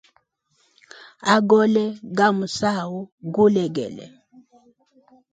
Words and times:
Agole 1.33 1.83
nga 2.11 2.27
musahu 2.37 2.99
gulegele. 3.33 4.05